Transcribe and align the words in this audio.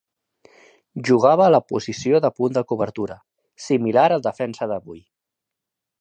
Jugava 1.09 1.43
a 1.47 1.51
la 1.55 1.59
posició 1.73 2.21
de 2.25 2.33
punt 2.39 2.57
de 2.57 2.65
cobertura, 2.71 3.21
similar 3.67 4.07
al 4.17 4.25
defensa 4.31 4.71
d'avui. 4.73 4.99